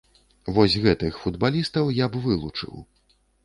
[0.55, 2.85] Вось гэтых футбалістаў я б вылучыў.